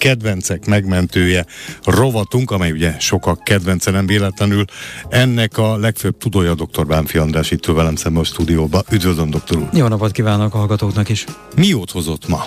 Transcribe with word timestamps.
kedvencek 0.00 0.66
megmentője 0.66 1.46
rovatunk, 1.84 2.50
amely 2.50 2.70
ugye 2.70 2.94
sokak 2.98 3.44
kedvence 3.44 3.90
nem 3.90 4.06
véletlenül. 4.06 4.64
Ennek 5.08 5.58
a 5.58 5.76
legfőbb 5.76 6.18
tudója 6.18 6.54
dr. 6.54 6.86
Bánfi 6.86 7.18
András 7.18 7.50
itt 7.50 7.64
velem 7.64 7.96
szemben 7.96 8.22
a 8.22 8.24
stúdióba. 8.24 8.82
Üdvözlöm, 8.90 9.30
doktor 9.30 9.58
úr! 9.58 9.68
Jó 9.72 9.86
napot 9.86 10.12
kívánok 10.12 10.54
a 10.54 10.58
hallgatóknak 10.58 11.08
is! 11.08 11.24
Mi 11.56 11.66
jót 11.66 11.90
hozott 11.90 12.28
ma? 12.28 12.44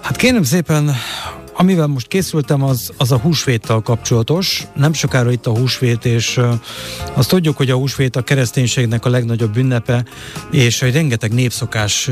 Hát 0.00 0.16
kérem 0.16 0.42
szépen, 0.42 0.90
amivel 1.60 1.86
most 1.86 2.06
készültem, 2.06 2.62
az, 2.62 2.92
az 2.96 3.12
a 3.12 3.18
húsvéttal 3.18 3.82
kapcsolatos. 3.82 4.66
Nem 4.74 4.92
sokára 4.92 5.30
itt 5.30 5.46
a 5.46 5.56
húsvét, 5.58 6.04
és 6.04 6.40
azt 7.14 7.28
tudjuk, 7.28 7.56
hogy 7.56 7.70
a 7.70 7.74
húsvét 7.74 8.16
a 8.16 8.22
kereszténységnek 8.22 9.04
a 9.04 9.10
legnagyobb 9.10 9.56
ünnepe, 9.56 10.04
és 10.50 10.80
hogy 10.80 10.92
rengeteg 10.92 11.32
népszokás 11.32 12.10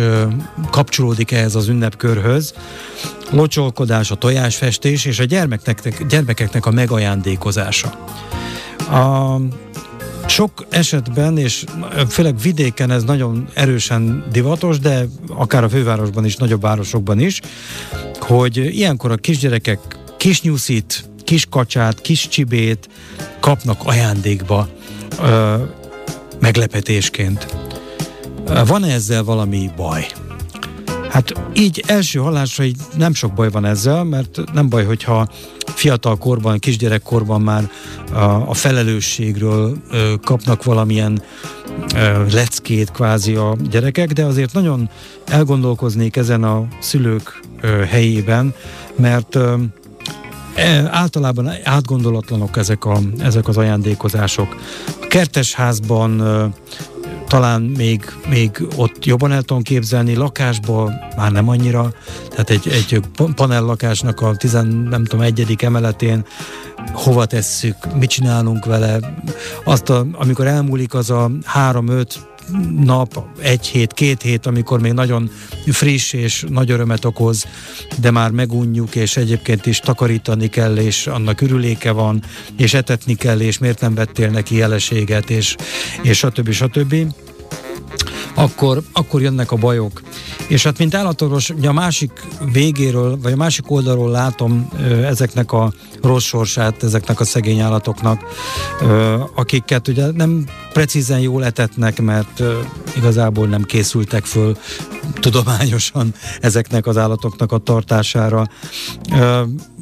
kapcsolódik 0.71 1.31
ehhez 1.31 1.55
az 1.55 1.69
ünnepkörhöz. 1.69 2.55
Locsolkodás, 3.31 4.11
a 4.11 4.15
tojásfestés 4.15 5.05
és 5.05 5.19
a 5.19 5.25
gyermekeknek, 5.25 6.07
gyermekeknek 6.07 6.67
a 6.67 6.71
megajándékozása. 6.71 7.89
A 8.91 9.37
sok 10.29 10.67
esetben, 10.69 11.39
és 11.39 11.65
főleg 12.09 12.39
vidéken 12.41 12.91
ez 12.91 13.05
nagyon 13.05 13.49
erősen 13.55 14.25
divatos, 14.33 14.79
de 14.79 15.07
akár 15.29 15.65
a 15.65 15.69
fővárosban 15.69 16.25
is, 16.25 16.37
nagyobb 16.37 16.61
városokban 16.61 17.21
is, 17.21 17.41
hogy 18.21 18.57
ilyenkor 18.57 19.11
a 19.11 19.17
kisgyerekek 19.17 19.79
kis 20.17 20.43
nyuszit, 20.43 21.05
kis 21.25 21.47
kacsát, 21.51 22.01
kis 22.01 22.29
csibét 22.29 22.89
kapnak 23.41 23.81
ajándékba 23.85 24.69
ö, 25.23 25.57
meglepetésként. 26.41 27.47
Van 28.67 28.85
-e 28.85 28.93
ezzel 28.93 29.25
valami 29.25 29.71
baj? 29.77 30.07
Hát 31.09 31.33
így 31.55 31.85
első 31.87 32.19
hallásra 32.19 32.65
így 32.65 32.77
nem 32.97 33.15
sok 33.15 33.33
baj 33.33 33.51
van 33.51 33.65
ezzel, 33.65 34.05
mert 34.05 34.41
nem 34.53 34.69
baj, 34.69 34.85
hogyha 34.85 35.29
fiatal 35.67 36.17
korban, 36.17 36.59
kisgyerekkorban 36.59 37.41
már 37.41 37.71
a, 38.13 38.19
a 38.49 38.55
felelősségről 38.55 39.77
ö, 39.91 40.15
kapnak 40.25 40.65
valamilyen 40.65 41.23
ö, 41.95 42.25
leckét 42.33 42.91
kvázi 42.91 43.35
a 43.35 43.57
gyerekek, 43.71 44.13
de 44.13 44.25
azért 44.25 44.53
nagyon 44.53 44.91
elgondolkoznék 45.27 46.17
ezen 46.17 46.45
a 46.45 46.67
szülők 46.81 47.41
ö, 47.61 47.67
helyében, 47.67 48.55
mert 48.97 49.35
ö, 49.35 49.55
e, 50.55 50.89
általában 50.91 51.51
átgondolatlanok 51.65 52.57
ezek, 52.57 52.85
a, 52.85 52.99
ezek 53.19 53.49
az 53.49 53.57
ajándékozások. 53.57 54.57
A 55.01 55.07
kertesházban 55.07 56.21
talán 57.29 57.63
még, 57.63 58.05
még 58.29 58.67
ott 58.77 59.05
jobban 59.05 59.33
el 59.33 59.43
tudom 59.43 59.63
képzelni, 59.63 60.15
lakásban 60.15 60.93
már 61.17 61.33
nem 61.33 61.49
annyira, 61.49 61.93
tehát 62.29 62.51
egy, 62.51 62.69
egy 62.69 63.01
panellakásnak 63.35 64.21
a 64.21 64.37
tizen, 64.37 64.67
nem 64.67 65.05
tudom, 65.05 65.25
egyedik 65.25 65.63
emeletén 65.63 66.25
hova 66.93 67.27
tesszük, 67.27 67.77
mit 67.95 68.11
csinálunk 68.11 68.65
vele, 68.65 68.99
azt 69.65 69.91
a, 69.91 70.07
amikor 70.13 70.47
elmúlik 70.47 70.95
az 70.95 71.11
a 71.11 71.31
három-öt 71.45 72.29
nap, 72.85 73.25
egy 73.41 73.67
hét, 73.67 73.93
két 73.93 74.23
hét, 74.23 74.47
amikor 74.47 74.81
még 74.81 74.93
nagyon 74.93 75.31
friss 75.67 76.13
és 76.13 76.45
nagy 76.49 76.71
örömet 76.71 77.05
okoz, 77.05 77.47
de 78.01 78.11
már 78.11 78.31
megunjuk, 78.31 78.95
és 78.95 79.17
egyébként 79.17 79.67
is 79.67 79.79
takarítani 79.79 80.49
kell, 80.49 80.77
és 80.77 81.07
annak 81.07 81.41
örüléke 81.41 81.91
van, 81.91 82.23
és 82.57 82.75
etetni 82.75 83.15
kell, 83.15 83.41
és 83.41 83.59
miért 83.59 83.81
nem 83.81 83.95
vettél 83.95 84.31
neki 84.31 84.57
jeleséget, 84.57 85.31
és, 85.31 85.57
és 86.03 86.19
stb. 86.19 86.51
stb 86.51 86.95
akkor, 88.39 88.83
akkor 88.93 89.23
jönnek 89.23 89.53
a 89.53 89.57
bajok. 89.57 90.03
És 90.49 90.63
hát 90.63 90.79
mint 90.79 90.95
állatorvos, 90.95 91.51
ugye 91.51 91.69
a 91.69 91.73
másik 91.73 92.11
végéről, 92.53 93.19
vagy 93.23 93.33
a 93.33 93.37
másik 93.37 93.71
oldalról 93.71 94.11
látom 94.11 94.69
ezeknek 95.05 95.53
a 95.53 95.73
rossz 96.03 96.25
sorsát, 96.25 96.83
ezeknek 96.83 97.21
a 97.21 97.25
szegény 97.25 97.61
állatoknak, 97.61 98.25
akiket 99.35 99.89
ugye 99.89 100.11
nem 100.11 100.45
precízen 100.73 101.21
jól 101.21 101.45
etetnek, 101.45 102.01
mert 102.01 102.43
igazából 102.97 103.47
nem 103.47 103.63
készültek 103.63 104.25
föl 104.25 104.57
tudományosan 105.21 106.15
ezeknek 106.41 106.87
az 106.87 106.97
állatoknak 106.97 107.53
a 107.53 107.59
tartására. 107.59 108.49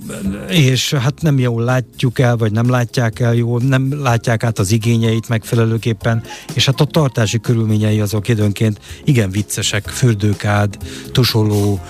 Ö, 0.08 0.52
és 0.52 0.92
hát 0.92 1.22
nem 1.22 1.38
jól 1.38 1.62
látjuk 1.62 2.18
el, 2.18 2.36
vagy 2.36 2.52
nem 2.52 2.70
látják 2.70 3.20
el 3.20 3.34
jól, 3.34 3.60
nem 3.60 4.02
látják 4.02 4.44
át 4.44 4.58
az 4.58 4.72
igényeit 4.72 5.28
megfelelőképpen, 5.28 6.22
és 6.54 6.66
hát 6.66 6.80
a 6.80 6.84
tartási 6.84 7.40
körülményei 7.40 8.00
azok 8.00 8.28
időnként 8.28 8.80
igen 9.04 9.30
viccesek, 9.30 9.88
fürdőkád, 9.88 10.76
tusoló, 11.12 11.80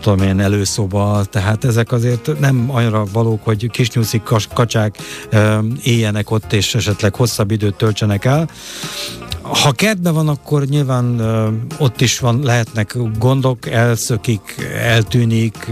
tudom 0.00 0.26
én, 0.26 0.40
előszoba, 0.40 1.24
tehát 1.30 1.64
ezek 1.64 1.92
azért 1.92 2.40
nem 2.40 2.70
annyira 2.70 3.04
valók, 3.12 3.44
hogy 3.44 3.70
kisnyúszik 3.70 4.22
kacsák 4.54 4.98
éljenek 5.82 6.30
ott, 6.30 6.52
és 6.52 6.74
esetleg 6.74 7.14
hosszabb 7.14 7.50
időt 7.50 7.74
töltsenek 7.74 8.24
el. 8.24 8.48
Ha 9.62 9.72
kertben 9.72 10.14
van, 10.14 10.28
akkor 10.28 10.64
nyilván 10.64 11.20
ott 11.78 12.00
is 12.00 12.18
van, 12.18 12.42
lehetnek 12.42 12.96
gondok, 13.18 13.66
elszökik, 13.66 14.68
eltűnik, 14.76 15.70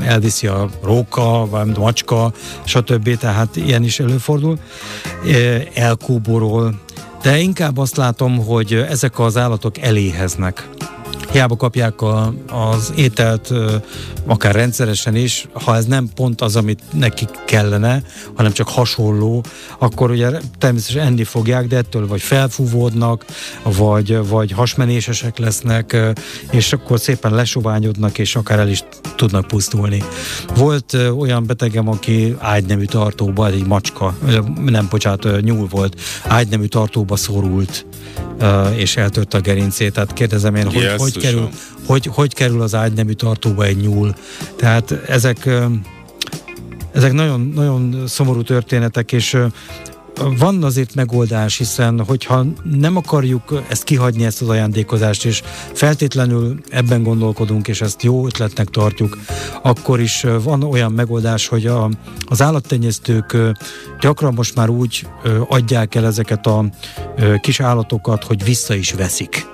elviszi 0.00 0.46
a 0.46 0.68
róka, 0.82 1.46
vagy 1.50 1.78
macska, 1.78 2.32
stb. 2.64 3.16
Tehát 3.16 3.56
ilyen 3.56 3.84
is 3.84 4.00
előfordul. 4.00 4.58
Elkóborol. 5.74 6.80
De 7.22 7.38
inkább 7.38 7.78
azt 7.78 7.96
látom, 7.96 8.44
hogy 8.46 8.74
ezek 8.74 9.18
az 9.18 9.36
állatok 9.36 9.78
eléheznek 9.78 10.68
hiába 11.30 11.56
kapják 11.56 12.02
a, 12.02 12.34
az 12.50 12.92
ételt 12.96 13.52
akár 14.26 14.54
rendszeresen 14.54 15.16
is, 15.16 15.48
ha 15.52 15.76
ez 15.76 15.84
nem 15.84 16.08
pont 16.14 16.40
az, 16.40 16.56
amit 16.56 16.82
nekik 16.92 17.28
kellene, 17.44 18.02
hanem 18.34 18.52
csak 18.52 18.68
hasonló, 18.68 19.44
akkor 19.78 20.10
ugye 20.10 20.30
természetesen 20.58 21.06
enni 21.06 21.24
fogják, 21.24 21.66
de 21.66 21.76
ettől 21.76 22.06
vagy 22.06 22.20
felfúvódnak, 22.20 23.24
vagy, 23.62 24.28
vagy 24.28 24.52
hasmenésesek 24.52 25.38
lesznek, 25.38 25.96
és 26.50 26.72
akkor 26.72 27.00
szépen 27.00 27.34
lesoványodnak, 27.34 28.18
és 28.18 28.36
akár 28.36 28.58
el 28.58 28.68
is 28.68 28.84
tudnak 29.16 29.46
pusztulni. 29.46 30.02
Volt 30.56 30.96
olyan 31.18 31.46
betegem, 31.46 31.88
aki 31.88 32.36
ágynemű 32.38 32.84
tartóba, 32.84 33.46
egy 33.46 33.66
macska, 33.66 34.16
nem, 34.64 34.86
bocsánat, 34.90 35.40
nyúl 35.40 35.66
volt, 35.70 36.00
ágynemű 36.26 36.66
tartóba 36.66 37.16
szorult, 37.16 37.86
és 38.76 38.96
eltört 38.96 39.34
a 39.34 39.40
gerincét. 39.40 39.92
Tehát 39.92 40.12
kérdezem 40.12 40.54
én, 40.54 40.70
hogy, 40.70 40.94
hogy, 40.96 41.17
kerül, 41.18 41.48
hogy, 41.86 42.06
hogy 42.06 42.34
kerül 42.34 42.62
az 42.62 42.74
ágynemű 42.74 43.12
tartóba 43.12 43.64
egy 43.64 43.76
nyúl. 43.76 44.14
Tehát 44.56 44.90
ezek 44.90 45.48
ezek 46.92 47.12
nagyon, 47.12 47.52
nagyon 47.54 48.04
szomorú 48.06 48.42
történetek, 48.42 49.12
és 49.12 49.36
van 50.38 50.62
azért 50.62 50.94
megoldás, 50.94 51.56
hiszen 51.56 52.04
hogyha 52.04 52.44
nem 52.62 52.96
akarjuk 52.96 53.62
ezt 53.68 53.84
kihagyni, 53.84 54.24
ezt 54.24 54.42
az 54.42 54.48
ajándékozást, 54.48 55.24
és 55.24 55.42
feltétlenül 55.72 56.60
ebben 56.68 57.02
gondolkodunk, 57.02 57.68
és 57.68 57.80
ezt 57.80 58.02
jó 58.02 58.26
ötletnek 58.26 58.68
tartjuk, 58.68 59.18
akkor 59.62 60.00
is 60.00 60.26
van 60.42 60.62
olyan 60.62 60.92
megoldás, 60.92 61.46
hogy 61.46 61.66
a, 61.66 61.90
az 62.26 62.42
állattenyésztők 62.42 63.36
gyakran 64.00 64.34
most 64.34 64.54
már 64.54 64.68
úgy 64.68 65.06
adják 65.48 65.94
el 65.94 66.06
ezeket 66.06 66.46
a 66.46 66.64
kis 67.40 67.60
állatokat, 67.60 68.24
hogy 68.24 68.44
vissza 68.44 68.74
is 68.74 68.92
veszik. 68.92 69.46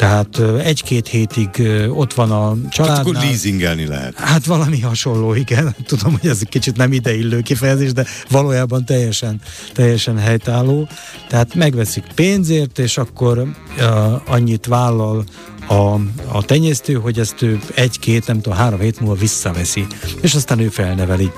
Tehát 0.00 0.40
egy-két 0.62 1.08
hétig 1.08 1.48
ott 1.88 2.14
van 2.14 2.30
a 2.30 2.56
családnál. 2.70 2.96
Hát 2.96 3.06
akkor 3.06 3.14
leasingelni 3.14 3.86
lehet. 3.86 4.14
Hát 4.14 4.44
valami 4.44 4.80
hasonló, 4.80 5.34
igen. 5.34 5.74
Tudom, 5.86 6.18
hogy 6.20 6.30
ez 6.30 6.40
kicsit 6.48 6.76
nem 6.76 6.92
ideillő 6.92 7.40
kifejezés, 7.40 7.92
de 7.92 8.06
valójában 8.30 8.84
teljesen, 8.84 9.40
teljesen 9.72 10.18
helytálló. 10.18 10.88
Tehát 11.28 11.54
megveszik 11.54 12.04
pénzért, 12.14 12.78
és 12.78 12.98
akkor 12.98 13.38
uh, 13.38 14.32
annyit 14.32 14.66
vállal 14.66 15.24
a, 15.68 15.94
a 16.32 16.42
tenyésztő, 16.44 16.94
hogy 16.94 17.18
ezt 17.18 17.42
ő 17.42 17.60
egy-két, 17.74 18.26
nem 18.26 18.40
tudom, 18.40 18.58
három 18.58 18.80
hét 18.80 19.00
múlva 19.00 19.14
visszaveszi, 19.14 19.86
és 20.20 20.34
aztán 20.34 20.58
ő 20.58 20.68
felneveli 20.68 21.30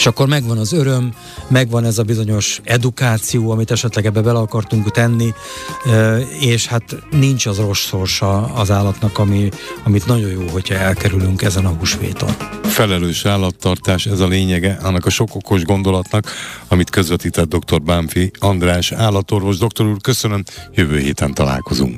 és 0.00 0.06
akkor 0.06 0.28
megvan 0.28 0.58
az 0.58 0.72
öröm, 0.72 1.12
megvan 1.48 1.84
ez 1.84 1.98
a 1.98 2.02
bizonyos 2.02 2.60
edukáció, 2.64 3.50
amit 3.50 3.70
esetleg 3.70 4.06
ebbe 4.06 4.20
bele 4.20 4.38
akartunk 4.38 4.90
tenni, 4.90 5.34
és 6.38 6.66
hát 6.66 6.96
nincs 7.10 7.46
az 7.46 7.58
rossz 7.58 7.86
sorsa 7.86 8.44
az 8.44 8.70
állatnak, 8.70 9.18
ami, 9.18 9.48
amit 9.84 10.06
nagyon 10.06 10.30
jó, 10.30 10.46
hogyha 10.52 10.74
elkerülünk 10.74 11.42
ezen 11.42 11.64
a 11.64 11.68
húsvéton. 11.68 12.30
Felelős 12.62 13.24
állattartás, 13.24 14.06
ez 14.06 14.20
a 14.20 14.26
lényege 14.26 14.78
annak 14.82 15.06
a 15.06 15.10
sok 15.10 15.34
okos 15.34 15.64
gondolatnak, 15.64 16.32
amit 16.68 16.90
közvetített 16.90 17.54
dr. 17.54 17.82
Bánfi 17.82 18.30
András 18.38 18.92
állatorvos. 18.92 19.58
Doktor 19.58 19.86
úr, 19.86 20.00
köszönöm, 20.00 20.42
jövő 20.74 20.98
héten 20.98 21.34
találkozunk. 21.34 21.88